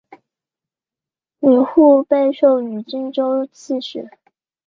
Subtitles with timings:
[1.41, 4.09] 吕护被授予冀州刺史。